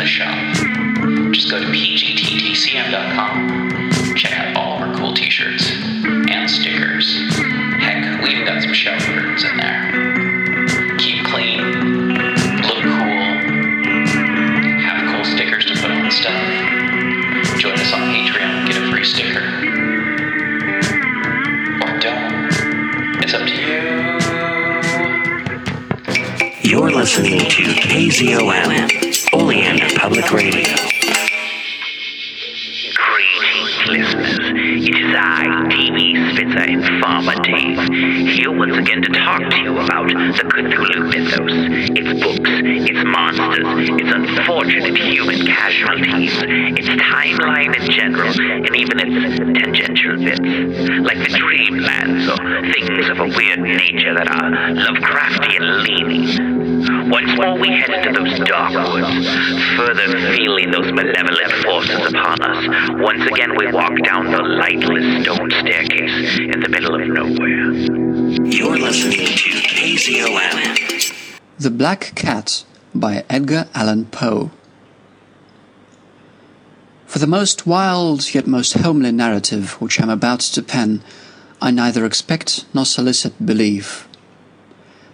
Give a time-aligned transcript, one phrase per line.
[0.00, 0.24] the show.
[1.30, 2.14] Just go to pgttcm.com.
[4.16, 7.20] Check out all of our cool t-shirts and stickers.
[7.80, 10.96] Heck, we even got some shower curtains in there.
[10.96, 12.14] Keep clean,
[12.62, 13.36] look cool,
[14.80, 16.48] have cool stickers to put on stuff.
[17.58, 19.44] Join us on Patreon get a free sticker.
[21.84, 22.48] Or don't.
[23.22, 23.80] It's up to you.
[26.62, 28.99] You're listening to KZOM,
[30.00, 30.64] Public Radio.
[32.96, 34.38] Greetings, listeners.
[34.88, 37.76] It is I, TV Spitzer Informer Dave,
[38.32, 41.52] here once again to talk to you about the Cthulhu mythos,
[42.00, 42.39] its books, its
[43.36, 46.32] monsters, its unfortunate human casualties,
[46.78, 50.40] its timeline in general, and even its tangential bits,
[51.04, 52.38] like the dreamlands or
[52.72, 57.10] things of a weird nature that are Lovecraftian leaning.
[57.10, 59.28] Once more we head into those dark woods,
[59.76, 62.90] further feeling those malevolent forces upon us.
[63.00, 67.72] Once again we walk down the lightless stone staircase in the middle of nowhere.
[68.46, 71.16] You're listening to KZOM.
[71.58, 74.50] The Black Cat by Edgar Allan Poe.
[77.06, 81.02] For the most wild yet most homely narrative which I am about to pen,
[81.60, 84.08] I neither expect nor solicit belief.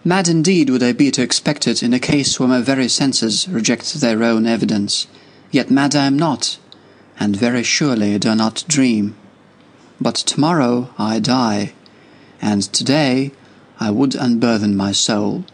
[0.04, 3.48] Mad indeed would I be to expect it in a case where my very senses
[3.48, 5.08] reject their own evidence.
[5.50, 6.58] Yet mad I am not,
[7.19, 9.16] and very surely do not dream.
[10.00, 11.72] But tomorrow I die,
[12.41, 13.32] and today
[13.80, 15.44] I would unburthen my soul.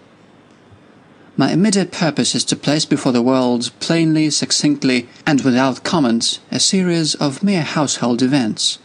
[1.34, 6.60] My immediate purpose is to place before the world, plainly, succinctly, and without comment, a
[6.60, 8.78] series of mere household events.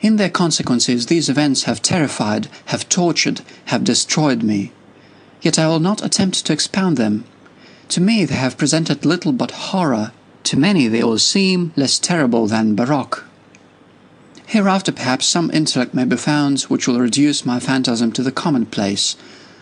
[0.00, 4.72] In their consequences, these events have terrified, have tortured, have destroyed me.
[5.42, 7.24] Yet I will not attempt to expound them.
[7.88, 10.12] To me, they have presented little but horror.
[10.44, 13.24] To many, they will seem less terrible than baroque.
[14.46, 19.16] Hereafter, perhaps, some intellect may be found which will reduce my phantasm to the commonplace,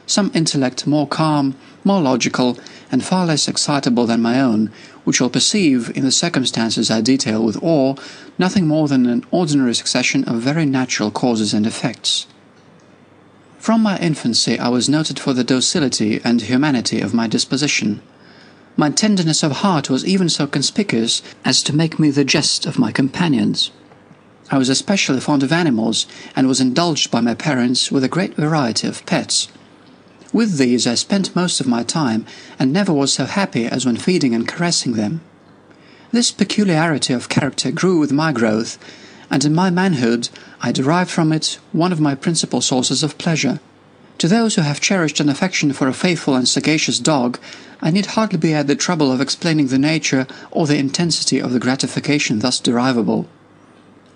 [0.06, 1.54] some intellect more calm,
[1.84, 2.58] more logical,
[2.90, 4.70] and far less excitable than my own,
[5.04, 7.94] which will perceive, in the circumstances I detail with awe,
[8.38, 12.26] nothing more than an ordinary succession of very natural causes and effects.
[13.58, 18.02] From my infancy I was noted for the docility and humanity of my disposition.
[18.76, 22.78] My tenderness of heart was even so conspicuous as to make me the jest of
[22.78, 23.70] my companions.
[24.50, 28.34] I was especially fond of animals, and was indulged by my parents with a great
[28.34, 29.48] variety of pets.
[30.34, 32.26] With these I spent most of my time,
[32.58, 35.20] and never was so happy as when feeding and caressing them.
[36.10, 38.76] This peculiarity of character grew with my growth,
[39.30, 40.30] and in my manhood
[40.60, 43.60] I derived from it one of my principal sources of pleasure.
[44.18, 47.38] To those who have cherished an affection for a faithful and sagacious dog,
[47.80, 51.52] I need hardly be at the trouble of explaining the nature or the intensity of
[51.52, 53.28] the gratification thus derivable.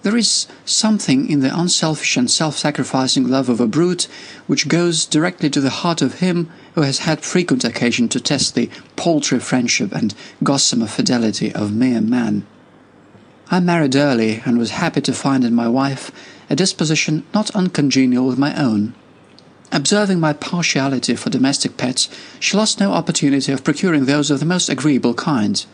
[0.03, 4.07] There is something in the unselfish and self-sacrificing love of a brute
[4.47, 8.55] which goes directly to the heart of him who has had frequent occasion to test
[8.55, 12.47] the paltry friendship and gossamer fidelity of mere man.
[13.51, 16.13] I married early and was happy to find in my wife
[16.49, 18.95] a disposition not uncongenial with my own.
[19.73, 22.09] Observing my partiality for domestic pets,
[22.39, 25.67] she lost no opportunity of procuring those of the most agreeable kind.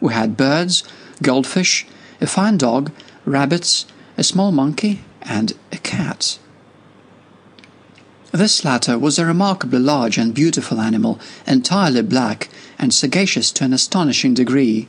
[0.00, 0.84] We had birds,
[1.20, 1.86] goldfish,
[2.20, 2.92] a fine dog,
[3.24, 6.38] rabbits, a small monkey, and a cat.
[8.32, 13.74] This latter was a remarkably large and beautiful animal, entirely black, and sagacious to an
[13.74, 14.88] astonishing degree.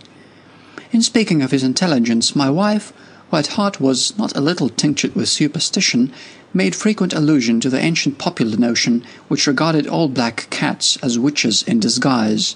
[0.92, 2.94] In speaking of his intelligence, my wife,
[3.30, 6.14] who at heart was not a little tinctured with superstition,
[6.54, 11.64] made frequent allusion to the ancient popular notion which regarded all black cats as witches
[11.64, 12.56] in disguise.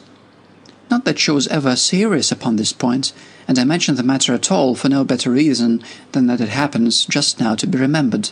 [0.90, 3.12] Not that she was ever serious upon this point,
[3.48, 5.82] and I mention the matter at all for no better reason
[6.12, 8.32] than that it happens just now to be remembered.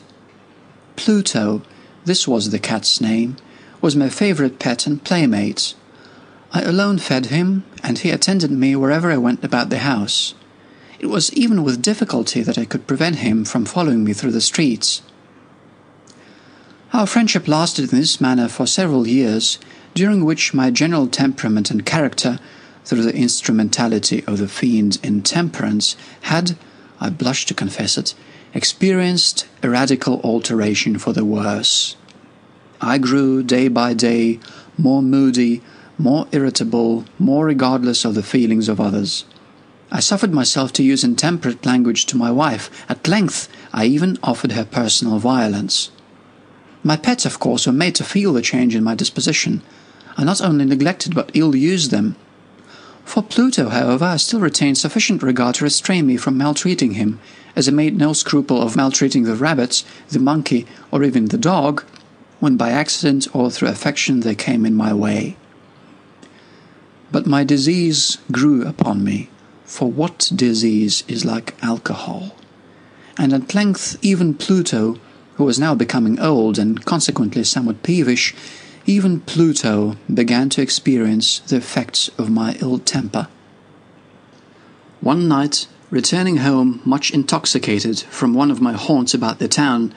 [0.95, 1.61] Pluto,
[2.03, 3.37] this was the cat's name,
[3.81, 5.73] was my favourite pet and playmate.
[6.51, 10.33] I alone fed him, and he attended me wherever I went about the house.
[10.99, 14.41] It was even with difficulty that I could prevent him from following me through the
[14.41, 15.01] streets.
[16.93, 19.59] Our friendship lasted in this manner for several years,
[19.93, 22.39] during which my general temperament and character,
[22.85, 26.57] through the instrumentality of the fiend intemperance, had,
[26.99, 28.13] I blush to confess it,
[28.53, 31.97] experienced a radical alteration for the worse.
[32.79, 34.39] I grew day by day
[34.77, 35.61] more moody,
[35.97, 39.25] more irritable, more regardless of the feelings of others.
[39.91, 42.69] I suffered myself to use intemperate language to my wife.
[42.89, 45.91] At length, I even offered her personal violence.
[46.83, 49.61] My pets, of course, were made to feel the change in my disposition.
[50.17, 52.15] I not only neglected but ill used them.
[53.05, 57.19] For Pluto, however, I still retained sufficient regard to restrain me from maltreating him,
[57.55, 61.85] as I made no scruple of maltreating the rabbits, the monkey, or even the dog,
[62.41, 65.37] when by accident or through affection they came in my way.
[67.11, 69.29] But my disease grew upon me,
[69.63, 72.35] for what disease is like alcohol?
[73.17, 74.99] And at length even Pluto,
[75.35, 78.35] who was now becoming old and consequently somewhat peevish,
[78.85, 83.27] even Pluto began to experience the effects of my ill temper.
[85.01, 89.93] One night, returning home much intoxicated from one of my haunts about the town,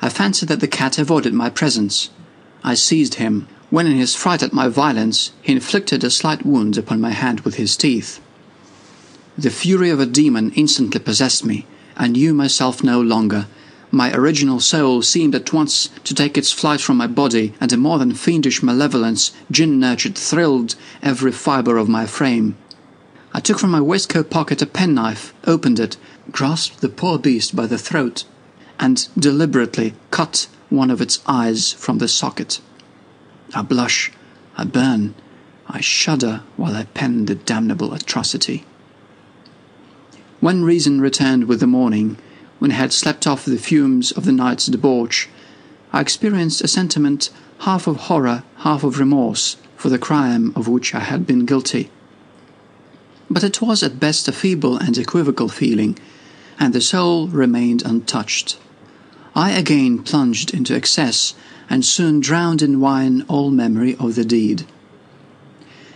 [0.00, 2.10] I fancied that the cat avoided my presence.
[2.64, 6.76] I seized him, when in his fright at my violence he inflicted a slight wound
[6.76, 8.20] upon my hand with his teeth.
[9.38, 11.66] The fury of a demon instantly possessed me.
[11.96, 13.46] I knew myself no longer.
[13.94, 17.76] My original soul seemed at once to take its flight from my body, and a
[17.76, 22.56] more than fiendish malevolence, gin nurtured, thrilled every fibre of my frame.
[23.34, 25.98] I took from my waistcoat pocket a penknife, opened it,
[26.30, 28.24] grasped the poor beast by the throat,
[28.80, 32.62] and deliberately cut one of its eyes from the socket.
[33.54, 34.10] I blush,
[34.56, 35.14] I burn,
[35.68, 38.64] I shudder while I pen the damnable atrocity.
[40.40, 42.16] When reason returned with the morning,
[42.62, 45.28] when I had slept off the fumes of the night's debauch,
[45.92, 47.28] I experienced a sentiment
[47.62, 51.90] half of horror, half of remorse for the crime of which I had been guilty.
[53.28, 55.98] But it was at best a feeble and equivocal feeling,
[56.56, 58.58] and the soul remained untouched.
[59.34, 61.34] I again plunged into excess
[61.68, 64.66] and soon drowned in wine all memory of the deed.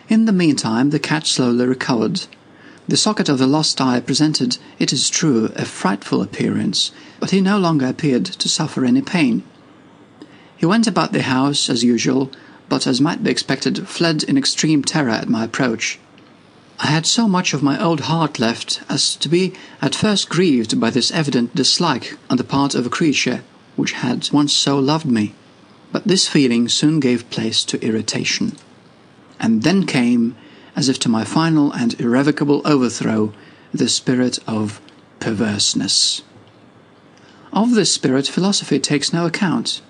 [0.08, 2.26] In the meantime, the cat slowly recovered.
[2.88, 7.40] The socket of the lost eye presented, it is true, a frightful appearance, but he
[7.40, 9.42] no longer appeared to suffer any pain.
[10.56, 12.30] He went about the house as usual,
[12.68, 15.98] but, as might be expected, fled in extreme terror at my approach.
[16.78, 20.78] I had so much of my old heart left as to be at first grieved
[20.78, 23.42] by this evident dislike on the part of a creature
[23.74, 25.34] which had once so loved me.
[25.90, 28.56] But this feeling soon gave place to irritation.
[29.40, 30.36] And then came,
[30.76, 33.32] as if to my final and irrevocable overthrow,
[33.72, 34.80] the spirit of
[35.18, 36.22] perverseness.
[37.52, 39.80] Of this spirit, philosophy takes no account.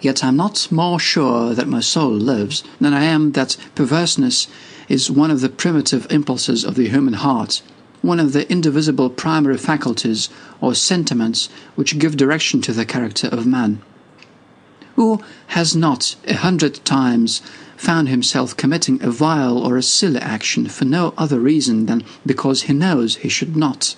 [0.00, 4.46] Yet I am not more sure that my soul lives than I am that perverseness
[4.86, 7.62] is one of the primitive impulses of the human heart,
[8.02, 10.28] one of the indivisible primary faculties
[10.60, 13.80] or sentiments which give direction to the character of man.
[14.96, 17.40] Who has not a hundred times
[17.84, 22.62] found himself committing a vile or a silly action for no other reason than because
[22.62, 23.94] he knows he should not?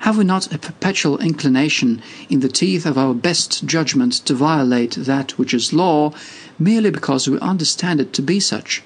[0.00, 4.92] Have we not a perpetual inclination in the teeth of our best judgment to violate
[4.92, 6.12] that which is law
[6.58, 8.82] merely because we understand it to be such?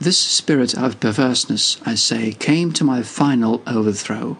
[0.00, 4.38] This spirit of perverseness, I say, came to my final overthrow.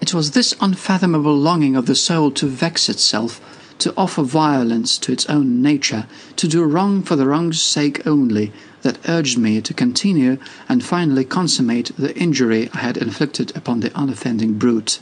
[0.00, 3.40] It was this unfathomable longing of the soul to vex itself
[3.78, 6.06] to offer violence to its own nature,
[6.36, 8.52] to do wrong for the wrong's sake only,
[8.82, 10.38] that urged me to continue
[10.68, 15.00] and finally consummate the injury I had inflicted upon the unoffending brute.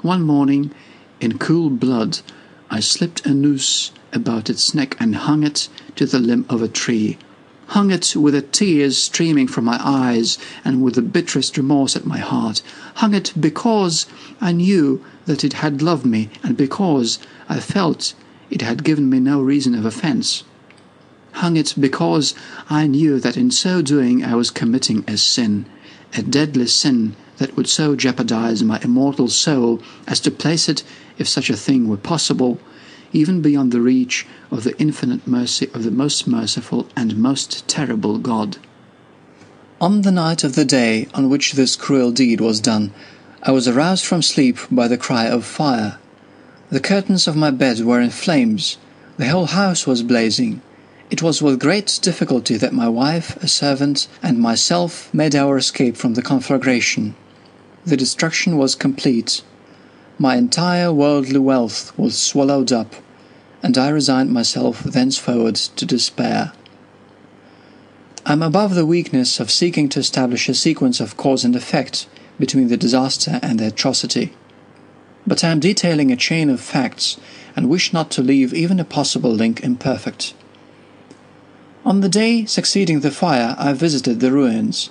[0.00, 0.72] One morning,
[1.20, 2.20] in cool blood,
[2.70, 6.68] I slipped a noose about its neck and hung it to the limb of a
[6.68, 7.18] tree.
[7.68, 12.04] Hung it with the tears streaming from my eyes and with the bitterest remorse at
[12.04, 12.62] my heart.
[12.96, 14.06] Hung it because
[14.40, 18.14] I knew that it had loved me and because I felt
[18.50, 20.44] it had given me no reason of offence.
[21.32, 22.34] Hung it because
[22.68, 25.66] I knew that in so doing I was committing a sin,
[26.14, 30.82] a deadly sin that would so jeopardize my immortal soul as to place it,
[31.18, 32.60] if such a thing were possible,
[33.12, 38.18] even beyond the reach of the infinite mercy of the most merciful and most terrible
[38.18, 38.58] God.
[39.80, 42.92] On the night of the day on which this cruel deed was done,
[43.44, 45.98] I was aroused from sleep by the cry of fire.
[46.70, 48.76] The curtains of my bed were in flames.
[49.16, 50.62] The whole house was blazing.
[51.10, 55.96] It was with great difficulty that my wife, a servant, and myself made our escape
[55.96, 57.16] from the conflagration.
[57.84, 59.42] The destruction was complete.
[60.18, 62.94] My entire worldly wealth was swallowed up,
[63.60, 66.52] and I resigned myself thenceforward to despair.
[68.24, 72.06] I am above the weakness of seeking to establish a sequence of cause and effect
[72.38, 74.32] between the disaster and the atrocity.
[75.26, 77.16] But I am detailing a chain of facts
[77.54, 80.34] and wish not to leave even a possible link imperfect.
[81.84, 84.90] On the day succeeding the fire, I visited the ruins.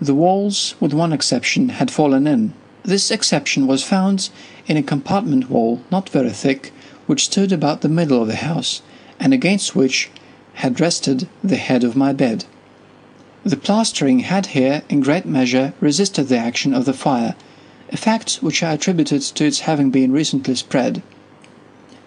[0.00, 2.52] The walls, with one exception, had fallen in.
[2.82, 4.30] This exception was found
[4.66, 6.72] in a compartment wall not very thick,
[7.06, 8.82] which stood about the middle of the house,
[9.18, 10.10] and against which
[10.54, 12.44] had rested the head of my bed.
[13.46, 17.36] The plastering had here, in great measure, resisted the action of the fire,
[17.92, 21.00] a fact which I attributed to its having been recently spread.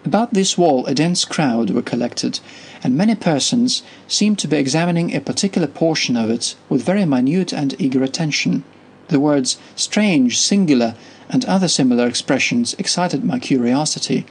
[0.03, 2.41] About this wall a dense crowd were collected,
[2.83, 7.53] and many persons seemed to be examining a particular portion of it with very minute
[7.53, 8.65] and eager attention.
[9.07, 10.93] The words strange, singular,
[11.29, 14.25] and other similar expressions excited my curiosity.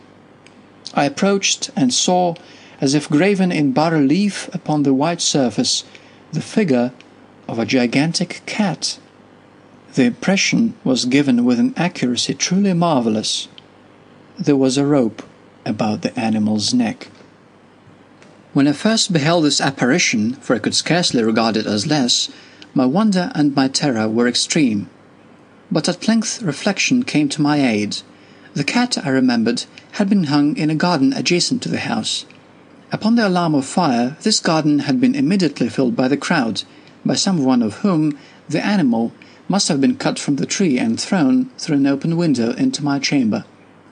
[0.93, 2.35] I approached and saw,
[2.83, 5.85] as if graven in bas relief upon the white surface,
[6.33, 6.93] the figure
[7.49, 8.99] of a gigantic cat.
[9.95, 13.49] The impression was given with an accuracy truly marvelous.
[14.39, 15.23] There was a rope
[15.65, 17.09] about the animal's neck.
[18.53, 22.29] When I first beheld this apparition, for I could scarcely regard it as less,
[22.75, 24.89] my wonder and my terror were extreme.
[25.71, 27.99] But at length reflection came to my aid.
[28.55, 32.25] The cat, I remembered, had been hung in a garden adjacent to the house.
[32.91, 36.63] Upon the alarm of fire, this garden had been immediately filled by the crowd,
[37.05, 38.17] by some one of whom
[38.49, 39.13] the animal
[39.47, 42.99] must have been cut from the tree and thrown through an open window into my
[42.99, 43.45] chamber.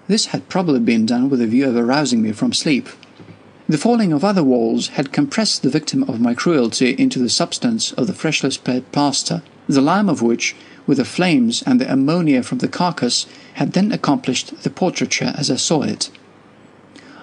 [0.08, 2.88] This had probably been done with a view of arousing me from sleep.
[3.68, 7.92] The falling of other walls had compressed the victim of my cruelty into the substance
[7.92, 12.42] of the freshly spread plaster, the lime of which, with the flames and the ammonia
[12.42, 16.10] from the carcass, had then accomplished the portraiture as I saw it.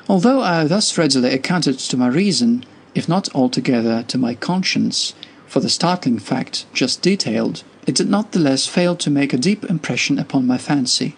[0.10, 5.14] Although I thus readily accounted to my reason, if not altogether to my conscience,
[5.48, 9.38] for the startling fact just detailed, it did not the less fail to make a
[9.38, 11.16] deep impression upon my fancy.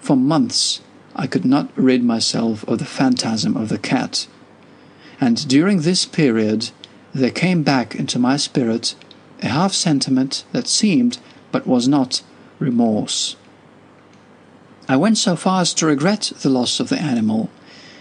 [0.00, 0.80] For months
[1.14, 4.26] I could not rid myself of the phantasm of the cat,
[5.20, 6.70] and during this period
[7.14, 8.96] there came back into my spirit
[9.42, 11.18] a half sentiment that seemed,
[11.52, 12.22] but was not,
[12.58, 13.36] remorse.
[14.88, 17.50] I went so far as to regret the loss of the animal,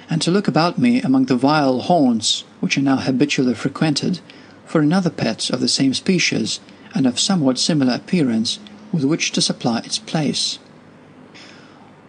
[0.10, 4.20] and to look about me among the vile haunts which I now habitually frequented
[4.66, 6.60] for another pet of the same species
[6.94, 8.60] and of somewhat similar appearance
[8.92, 10.60] with which to supply its place.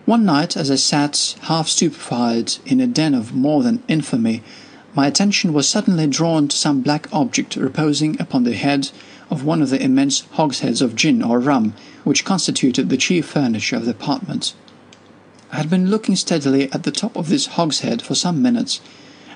[0.04, 4.42] One night, as I sat half stupefied in a den of more than infamy,
[4.94, 8.90] my attention was suddenly drawn to some black object reposing upon the head
[9.30, 11.74] of one of the immense hogsheads of gin or rum
[12.04, 14.54] which constituted the chief furniture of the apartment.
[15.54, 18.80] I had been looking steadily at the top of this hogshead for some minutes,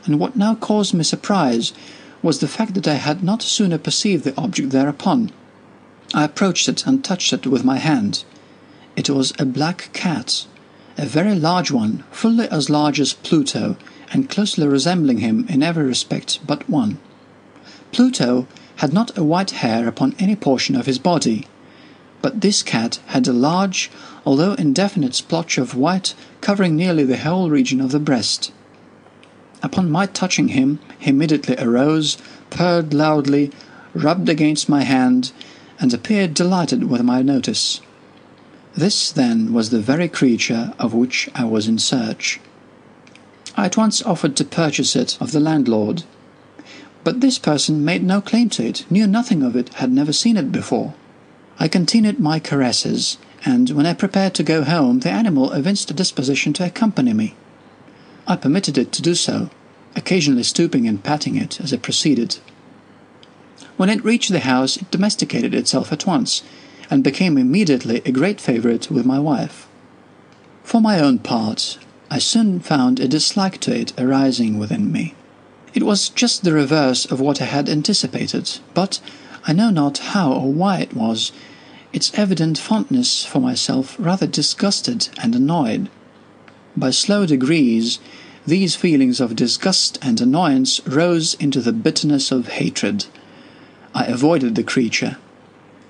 [0.04, 1.72] and what now caused me surprise
[2.22, 5.30] was the fact that I had not sooner perceived the object thereupon.
[6.12, 8.24] I approached it and touched it with my hand.
[8.96, 10.44] It was a black cat,
[10.96, 13.76] a very large one, fully as large as Pluto,
[14.12, 16.98] and closely resembling him in every respect but one.
[17.92, 18.48] Pluto
[18.78, 21.46] had not a white hair upon any portion of his body,
[22.20, 23.88] but this cat had a large,
[24.28, 28.52] although indefinite splotch of white covering nearly the whole region of the breast.
[29.62, 32.18] Upon my touching him, he immediately arose,
[32.50, 33.50] purred loudly,
[33.94, 35.32] rubbed against my hand,
[35.80, 37.80] and appeared delighted with my notice.
[38.74, 42.38] This, then, was the very creature of which I was in search.
[43.56, 46.02] I at once offered to purchase it of the landlord.
[47.02, 50.36] But this person made no claim to it, knew nothing of it, had never seen
[50.36, 50.92] it before.
[51.58, 55.94] I continued my caresses, and when I prepared to go home, the animal evinced a
[55.94, 57.34] disposition to accompany me.
[58.26, 59.50] I permitted it to do so,
[59.96, 62.38] occasionally stooping and patting it as I proceeded.
[63.76, 66.42] When it reached the house, it domesticated itself at once,
[66.90, 69.68] and became immediately a great favorite with my wife.
[70.62, 71.78] For my own part,
[72.10, 75.14] I soon found a dislike to it arising within me.
[75.74, 79.00] It was just the reverse of what I had anticipated, but
[79.46, 81.32] I know not how or why it was,
[81.92, 85.88] its evident fondness for myself rather disgusted and annoyed.
[86.76, 87.98] By slow degrees,
[88.46, 93.06] these feelings of disgust and annoyance rose into the bitterness of hatred.
[93.94, 95.16] I avoided the creature.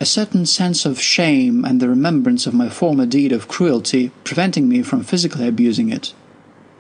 [0.00, 4.68] A certain sense of shame and the remembrance of my former deed of cruelty preventing
[4.68, 6.14] me from physically abusing it.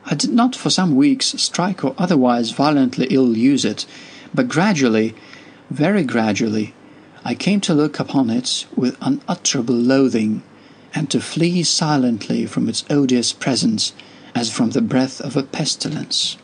[0.06, 3.84] I did not for some weeks strike or otherwise violently ill use it,
[4.32, 5.14] but gradually,
[5.70, 6.74] very gradually,
[7.28, 10.42] I came to look upon it with unutterable loathing,
[10.94, 13.92] and to flee silently from its odious presence
[14.34, 16.38] as from the breath of a pestilence.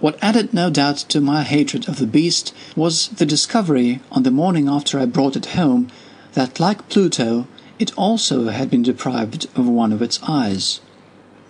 [0.00, 4.30] What added no doubt to my hatred of the beast was the discovery, on the
[4.30, 5.88] morning after I brought it home,
[6.32, 7.46] that, like Pluto,
[7.78, 10.80] it also had been deprived of one of its eyes.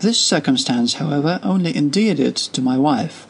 [0.00, 3.24] This circumstance, however, only endeared it to my wife,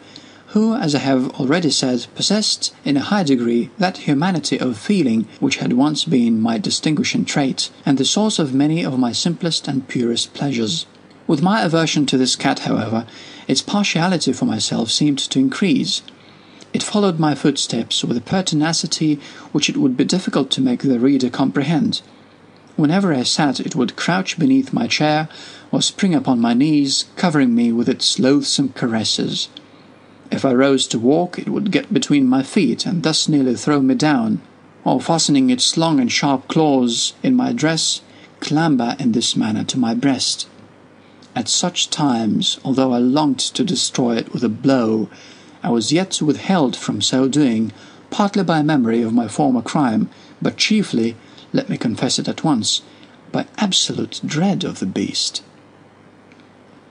[0.52, 5.26] who, as I have already said, possessed in a high degree that humanity of feeling
[5.40, 9.66] which had once been my distinguishing trait, and the source of many of my simplest
[9.66, 10.85] and purest pleasures.
[11.26, 13.06] With my aversion to this cat, however,
[13.49, 16.02] its partiality for myself seemed to increase.
[16.75, 19.18] It followed my footsteps with a pertinacity
[19.52, 22.02] which it would be difficult to make the reader comprehend.
[22.76, 25.30] Whenever I sat, it would crouch beneath my chair
[25.71, 29.49] or spring upon my knees, covering me with its loathsome caresses.
[30.33, 33.83] If I rose to walk, it would get between my feet and thus nearly throw
[33.83, 34.41] me down,
[34.83, 38.01] or fastening its long and sharp claws in my dress,
[38.41, 40.49] clamber in this manner to my breast.
[41.37, 45.11] At such times, although I longed to destroy it with a blow,
[45.62, 47.71] I was yet withheld from so doing,
[48.11, 50.09] partly by memory of my former crime,
[50.41, 51.15] but chiefly,
[51.53, 52.81] let me confess it at once,
[53.33, 55.43] by absolute dread of the beast.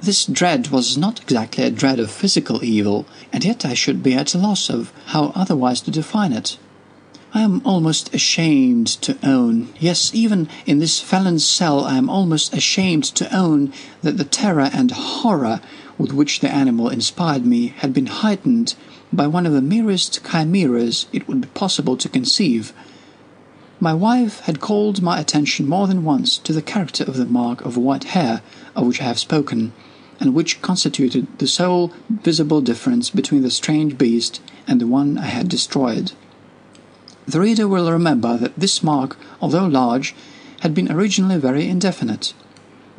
[0.04, 4.16] This dread was not exactly a dread of physical evil, and yet I should be
[4.16, 6.58] at a loss of how otherwise to define it.
[7.36, 12.52] I am almost ashamed to own, yes, even in this felon's cell, I am almost
[12.52, 15.62] ashamed to own that the terror and horror
[16.00, 18.74] with which the animal inspired me had been heightened
[19.14, 22.74] by one of the merest chimeras it would be possible to conceive.
[23.80, 27.62] My wife had called my attention more than once to the character of the mark
[27.62, 28.42] of white hair
[28.76, 29.74] of which I have spoken,
[30.22, 35.26] and which constituted the sole visible difference between the strange beast and the one I
[35.26, 36.12] had destroyed.
[37.28, 40.14] The reader will remember that this mark, although large,
[40.62, 42.34] had been originally very indefinite,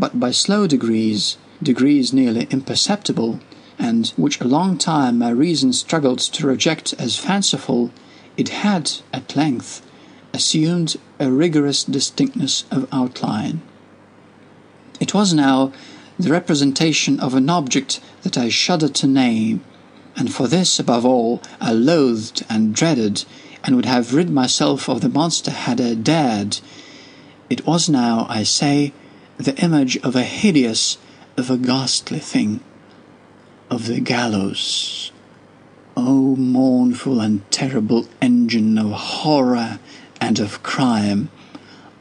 [0.01, 3.39] but by slow degrees, degrees nearly imperceptible,
[3.79, 7.93] and which a long time my reason struggled to reject as fanciful,
[8.37, 9.81] it had, at length,
[10.35, 13.63] assumed a rigorous distinctness of outline.
[14.99, 15.73] It was now
[16.19, 19.65] the representation of an object that I shuddered to name,
[20.17, 23.25] and for this, above all, I loathed and dreaded
[23.65, 26.59] and would have rid myself of the monster had I dared.
[27.49, 28.93] It was now, I say,
[29.37, 30.99] the image of a hideous,
[31.37, 32.61] of a ghastly thing,
[33.71, 35.13] of the gallows.
[35.97, 39.79] O mournful and terrible engine of horror
[40.21, 41.31] and of crime,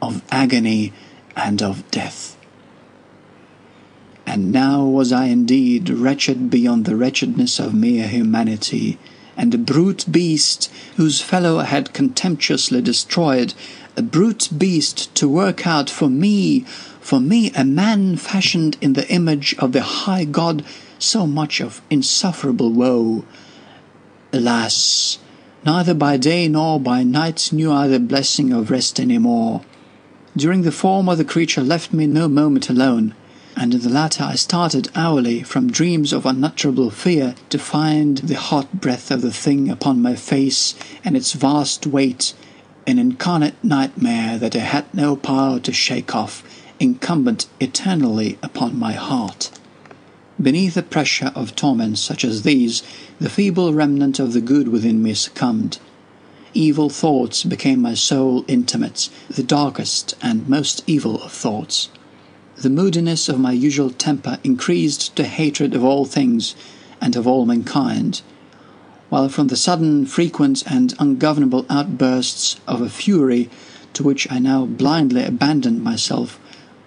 [0.00, 0.92] of agony
[1.36, 2.36] and of death.
[4.32, 8.98] And now was I indeed wretched beyond the wretchedness of mere humanity
[9.36, 13.52] and a brute beast whose fellow I had contemptuously destroyed,
[13.94, 16.60] a brute beast to work out for me,
[16.98, 20.64] for me, a man fashioned in the image of the high God,
[20.98, 23.26] so much of insufferable woe.
[24.32, 25.18] Alas,
[25.66, 29.60] neither by day nor by night knew I the blessing of rest any more.
[30.34, 33.14] During the form of the creature left me no moment alone
[33.56, 38.34] and in the latter I started hourly from dreams of unutterable fear to find the
[38.34, 42.34] hot breath of the thing upon my face and its vast weight,
[42.86, 46.42] an incarnate nightmare that I had no power to shake off,
[46.80, 49.50] incumbent eternally upon my heart.
[50.40, 52.82] Beneath the pressure of torments such as these,
[53.20, 55.78] the feeble remnant of the good within me succumbed.
[56.54, 61.88] Evil thoughts became my sole intimates, the darkest and most evil of thoughts
[62.62, 66.54] the moodiness of my usual temper increased to hatred of all things
[67.00, 68.22] and of all mankind,
[69.08, 73.50] while from the sudden, frequent, and ungovernable outbursts of a fury
[73.92, 76.38] to which I now blindly abandoned myself,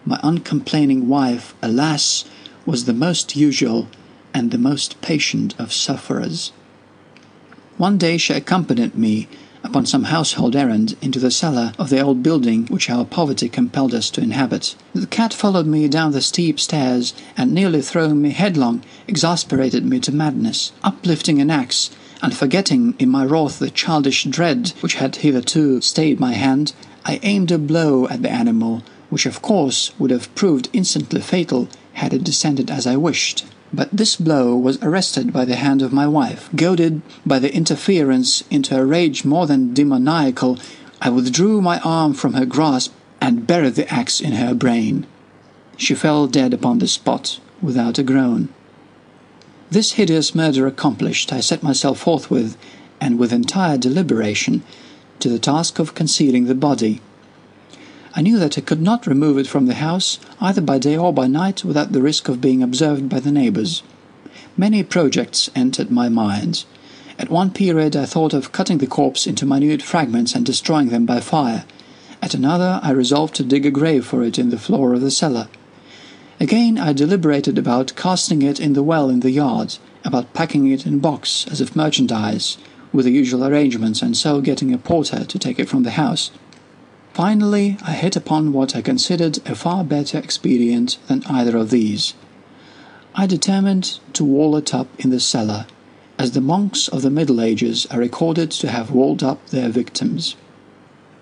[0.06, 2.24] my uncomplaining wife, alas,
[2.66, 3.90] was the most usual
[4.34, 6.54] and the most patient of sufferers.
[7.78, 9.28] One day she accompanied me
[9.66, 13.94] upon some household errand into the cellar of the old building which our poverty compelled
[13.94, 14.76] us to inhabit.
[14.94, 20.00] The cat followed me down the steep stairs and nearly throwing me headlong, exasperated me
[20.02, 20.72] to madness.
[20.84, 21.90] Uplifting an axe,
[22.22, 26.74] and forgetting in my wrath the childish dread which had hitherto stayed my hand,
[27.04, 31.68] I aimed a blow at the animal, which of course would have proved instantly fatal
[31.94, 33.46] had it descended as I wished.
[33.76, 36.48] But this blow was arrested by the hand of my wife.
[36.56, 40.58] Goaded by the interference into a rage more than demoniacal,
[41.02, 45.06] I withdrew my arm from her grasp and buried the axe in her brain.
[45.76, 48.48] She fell dead upon the spot without a groan.
[49.70, 52.56] This hideous murder accomplished, I set myself forthwith,
[53.02, 54.64] and with entire deliberation,
[55.20, 57.02] to the task of concealing the body.
[58.18, 61.12] I knew that I could not remove it from the house, either by day or
[61.12, 63.84] by night, without the risk of being observed by the neighbours.
[64.56, 66.64] Many projects entered my mind.
[67.20, 71.06] At one period I thought of cutting the corpse into minute fragments and destroying them
[71.06, 71.66] by fire.
[72.22, 75.12] At another I resolved to dig a grave for it in the floor of the
[75.12, 75.50] cellar.
[76.40, 80.86] Again I deliberated about casting it in the well in the yard, about packing it
[80.86, 82.58] in a box as if merchandise,
[82.94, 86.32] with the usual arrangements, and so getting a porter to take it from the house.
[87.16, 92.14] Finally, I hit upon what I considered a far better expedient than either of these.
[93.16, 95.66] I determined to wall it up in the cellar,
[96.20, 100.36] as the monks of the Middle Ages are recorded to have walled up their victims.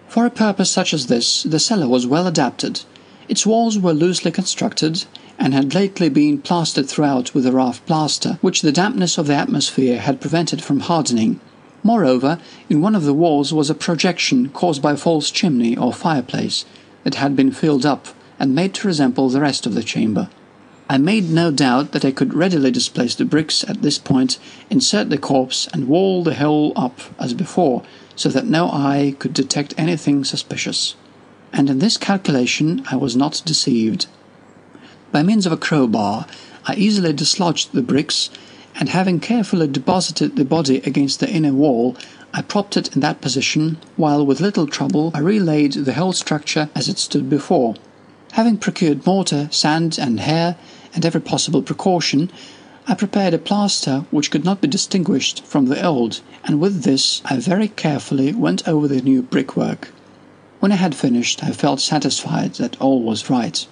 [0.07, 2.81] For a purpose such as this, the cellar was well adapted.
[3.29, 5.05] Its walls were loosely constructed,
[5.37, 9.35] and had lately been plastered throughout with a rough plaster, which the dampness of the
[9.35, 11.39] atmosphere had prevented from hardening.
[11.83, 15.91] Moreover, in one of the walls was a projection caused by a false chimney or
[15.93, 16.65] fireplace
[17.03, 18.07] that had been filled up
[18.39, 20.29] and made to resemble the rest of the chamber.
[20.89, 24.37] I made no doubt that I could readily displace the bricks at this point,
[24.69, 27.83] insert the corpse, and wall the whole up as before,
[28.15, 30.95] so that no eye could detect anything suspicious.
[31.51, 34.07] And in this calculation I was not deceived.
[35.11, 36.27] By means of a crowbar,
[36.65, 38.29] I easily dislodged the bricks
[38.75, 41.95] and having carefully deposited the body against the inner wall,
[42.33, 46.69] I propped it in that position, while with little trouble I relaid the whole structure
[46.73, 47.75] as it stood before.
[48.31, 50.55] Having procured mortar, sand, and hair,
[50.95, 52.31] and every possible precaution,
[52.87, 57.21] I prepared a plaster which could not be distinguished from the old, and with this
[57.23, 59.93] I very carefully went over the new brickwork.
[60.59, 63.65] When I had finished, I felt satisfied that all was right.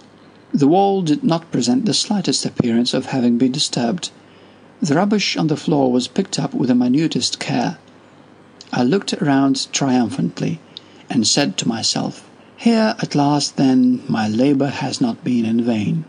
[0.54, 4.12] The wall did not present the slightest appearance of having been disturbed.
[4.84, 7.78] The rubbish on the floor was picked up with the minutest care.
[8.74, 10.60] I looked around triumphantly,
[11.08, 16.06] and said to myself, Here at last, then, my labour has not been in vain.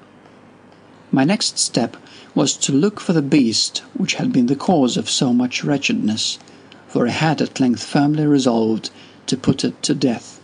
[1.11, 1.98] My next step
[2.35, 6.38] was to look for the beast which had been the cause of so much wretchedness,
[6.88, 8.88] for I had at length firmly resolved
[9.26, 10.40] to put it to death.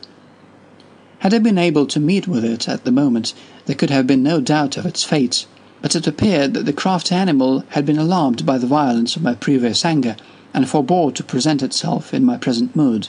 [1.20, 3.32] Had I been able to meet with it at the moment,
[3.64, 5.46] there could have been no doubt of its fate
[5.80, 9.34] but it appeared that the crafty animal had been alarmed by the violence of my
[9.34, 10.16] previous anger,
[10.52, 13.08] and forbore to present itself in my present mood.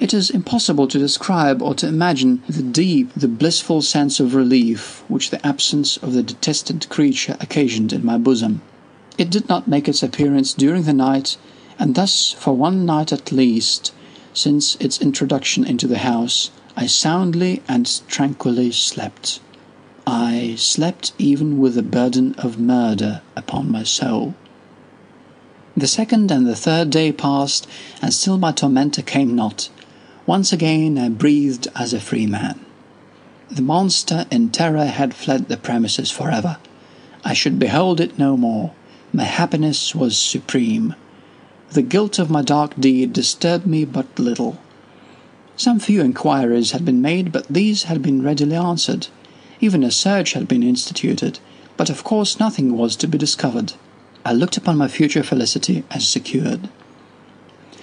[0.00, 5.02] It is impossible to describe or to imagine the deep, the blissful sense of relief
[5.08, 8.62] which the absence of the detested creature occasioned in my bosom.
[9.16, 11.36] It did not make its appearance during the night,
[11.80, 13.92] and thus, for one night at least,
[14.32, 19.40] since its introduction into the house, I soundly and tranquilly slept.
[20.10, 24.34] I slept even with the burden of murder upon my soul.
[25.76, 27.66] The second and the third day passed,
[28.00, 29.68] and still my tormentor came not.
[30.24, 32.58] Once again I breathed as a free man.
[33.50, 36.56] The monster in terror had fled the premises forever.
[37.22, 38.72] I should behold it no more.
[39.12, 40.94] My happiness was supreme.
[41.72, 44.58] The guilt of my dark deed disturbed me but little.
[45.58, 49.08] Some few inquiries had been made, but these had been readily answered.
[49.60, 51.40] Even a search had been instituted,
[51.76, 53.72] but of course nothing was to be discovered.
[54.24, 56.68] I looked upon my future felicity as secured.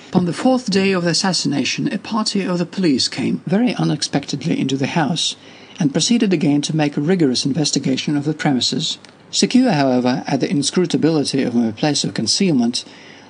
[0.10, 4.58] Upon the fourth day of the assassination, a party of the police came very unexpectedly
[4.58, 5.36] into the house,
[5.78, 8.98] and proceeded again to make a rigorous investigation of the premises.
[9.30, 12.86] Secure, however, at the inscrutability of my place of concealment,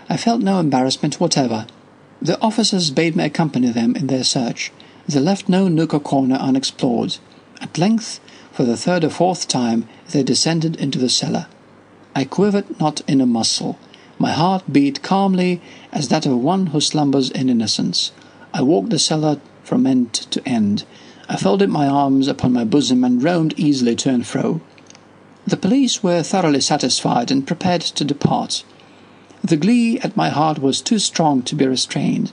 [0.08, 1.66] I felt no embarrassment whatever.
[2.22, 4.72] The officers bade me accompany them in their search.
[5.08, 7.18] They left no nook or corner unexplored.
[7.62, 8.20] At length
[8.56, 11.46] for the third or fourth time they descended into the cellar.
[12.16, 13.78] I quivered not in a muscle.
[14.18, 18.14] My heart beat calmly as that of one who slumbers in innocence.
[18.54, 20.86] I walked the cellar from end to end.
[21.28, 24.62] I folded my arms upon my bosom and roamed easily to and fro.
[25.46, 28.64] The police were thoroughly satisfied and prepared to depart.
[29.44, 32.32] The glee at my heart was too strong to be restrained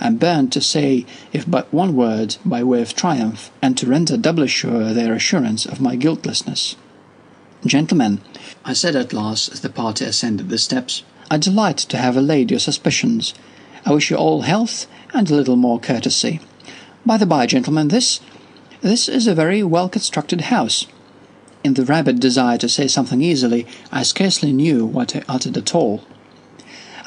[0.00, 4.16] and burned to say, if but one word, by way of triumph, and to render
[4.16, 6.76] doubly sure their assurance of my guiltlessness.
[7.66, 8.20] Gentlemen,
[8.64, 12.50] I said at last as the party ascended the steps, I delight to have allayed
[12.50, 13.34] your suspicions.
[13.84, 16.40] I wish you all health and a little more courtesy.
[17.04, 18.20] By the by, gentlemen, this
[18.80, 20.86] this is a very well constructed house.
[21.64, 25.74] In the rabid desire to say something easily, I scarcely knew what I uttered at
[25.74, 26.04] all.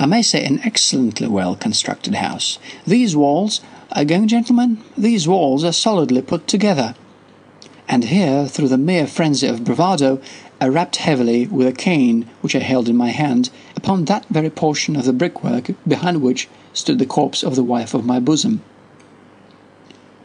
[0.01, 2.57] I may say an excellently well constructed house.
[2.87, 3.61] These walls
[3.91, 6.95] are going, gentlemen, these walls are solidly put together.
[7.87, 10.19] And here, through the mere frenzy of bravado,
[10.59, 14.49] I rapped heavily with a cane which I held in my hand upon that very
[14.49, 18.63] portion of the brickwork behind which stood the corpse of the wife of my bosom.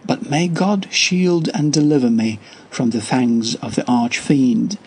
[0.07, 4.79] But may God shield and deliver me from the fangs of the arch fiend.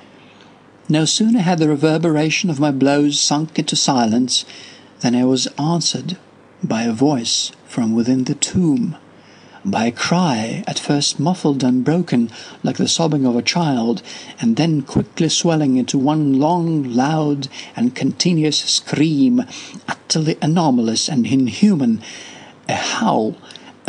[0.92, 4.46] No sooner had the reverberation of my blows sunk into silence
[5.02, 6.18] then I was answered
[6.64, 8.98] by a voice from within the tomb,
[9.64, 12.30] by a cry at first muffled and broken
[12.64, 14.02] like the sobbing of a child,
[14.42, 19.46] and then quickly swelling into one long, loud, and continuous scream,
[19.88, 22.02] utterly anomalous and inhuman,
[22.68, 23.36] a howl,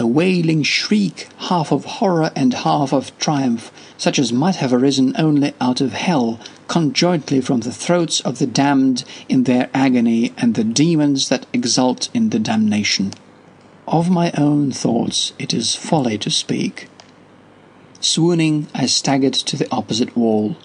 [0.01, 5.15] a wailing shriek, half of horror and half of triumph, such as might have arisen
[5.19, 10.55] only out of hell, conjointly from the throats of the damned in their agony and
[10.55, 13.13] the demons that exult in the damnation.
[13.87, 16.89] Of my own thoughts it is folly to speak.
[18.01, 20.57] Swooning, I staggered to the opposite wall.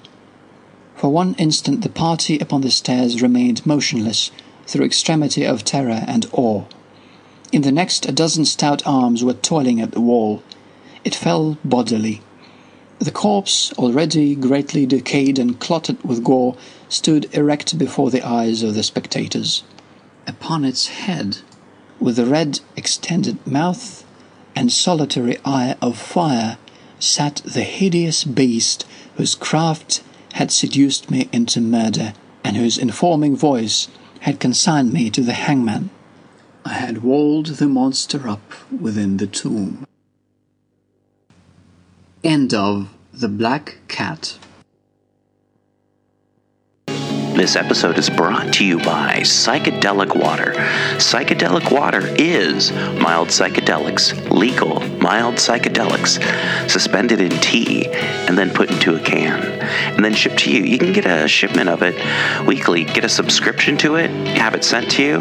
[0.95, 4.31] For one instant the party upon the stairs remained motionless
[4.65, 6.63] through extremity of terror and awe.
[7.51, 10.41] In the next, a dozen stout arms were toiling at the wall.
[11.03, 12.21] It fell bodily.
[12.99, 16.55] The corpse, already greatly decayed and clotted with gore,
[16.89, 19.63] stood erect before the eyes of the spectators.
[20.25, 21.39] Upon its head,
[21.99, 24.03] with the red extended mouth
[24.55, 26.57] and solitary eye of fire,
[26.99, 28.85] sat the hideous beast
[29.17, 30.01] whose craft
[30.33, 33.87] had seduced me into murder, and whose informing voice
[34.21, 35.89] had consigned me to the hangman.
[36.67, 39.85] I had walled the monster up within the tomb.
[42.23, 44.39] End of The Black Cat.
[47.35, 50.53] This episode is brought to you by Psychedelic Water.
[50.95, 56.21] Psychedelic Water is mild psychedelics, legal mild psychedelics,
[56.69, 59.43] suspended in tea and then put into a can
[59.95, 60.63] and then shipped to you.
[60.63, 61.95] You can get a shipment of it
[62.47, 65.17] weekly, get a subscription to it, have it sent to you.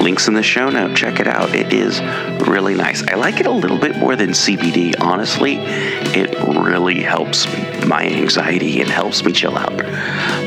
[0.00, 0.96] Links in the show note.
[0.96, 1.54] Check it out.
[1.56, 2.00] It is
[2.48, 3.02] really nice.
[3.02, 5.56] I like it a little bit more than CBD, honestly.
[5.58, 7.46] It really helps
[7.84, 9.76] my anxiety and helps me chill out.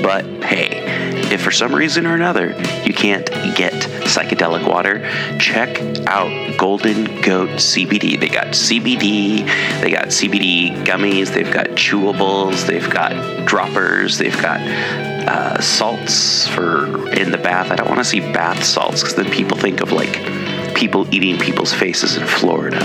[0.02, 2.49] But hey, if for some reason or another
[2.83, 4.99] you can't get psychedelic water,
[5.39, 8.19] check out Golden Goat CBD.
[8.19, 9.45] They got CBD,
[9.81, 17.09] they got CBD gummies, they've got chewables, they've got droppers, they've got uh, salts for
[17.13, 17.71] in the bath.
[17.71, 21.37] I don't want to see bath salts because then people think of like people eating
[21.37, 22.81] people's faces in Florida.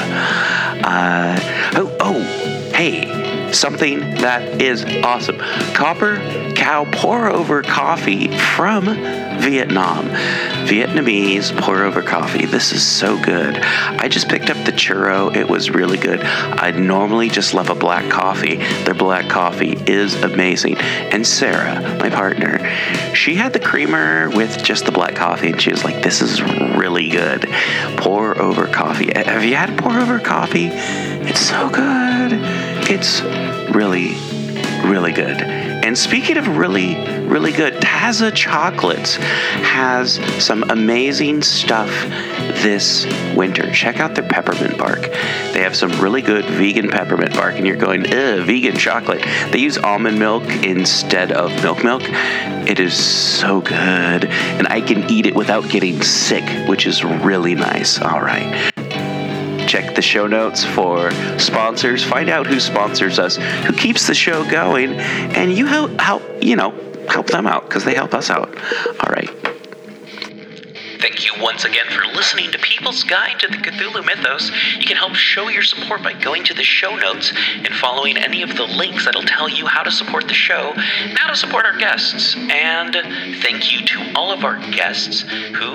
[0.84, 1.38] Uh,
[1.74, 2.20] oh, oh,
[2.72, 5.38] hey, something that is awesome.
[5.74, 6.16] Copper
[6.56, 10.06] Cow pour over coffee from Vietnam.
[10.66, 12.46] Vietnamese pour over coffee.
[12.46, 13.56] This is so good.
[13.58, 15.34] I just picked up the churro.
[15.36, 16.20] It was really good.
[16.20, 18.56] I normally just love a black coffee.
[18.56, 20.78] Their black coffee is amazing.
[20.78, 22.58] And Sarah, my partner,
[23.14, 26.42] she had the creamer with just the black coffee and she was like, this is
[26.42, 27.46] really good.
[27.98, 29.12] Pour over coffee.
[29.14, 30.68] Have you had pour over coffee?
[30.68, 32.75] It's so good.
[32.88, 33.20] It's
[33.74, 34.14] really,
[34.88, 35.42] really good.
[35.42, 36.94] And speaking of really,
[37.26, 41.88] really good, Taza Chocolates has some amazing stuff
[42.62, 43.04] this
[43.36, 43.70] winter.
[43.72, 45.02] Check out their peppermint bark.
[45.52, 49.22] They have some really good vegan peppermint bark, and you're going, ugh, vegan chocolate.
[49.50, 52.02] They use almond milk instead of milk milk.
[52.04, 57.54] It is so good, and I can eat it without getting sick, which is really
[57.54, 58.00] nice.
[58.00, 58.75] All right.
[59.66, 62.04] Check the show notes for sponsors.
[62.04, 66.56] Find out who sponsors us, who keeps the show going, and you help, help you
[66.56, 66.70] know,
[67.08, 68.48] help them out because they help us out.
[68.48, 69.30] All right.
[71.00, 74.50] Thank you once again for listening to People's Guide to the Cthulhu Mythos.
[74.78, 78.42] You can help show your support by going to the show notes and following any
[78.42, 80.72] of the links that'll tell you how to support the show
[81.26, 82.36] how to support our guests.
[82.36, 82.94] And
[83.42, 85.74] thank you to all of our guests who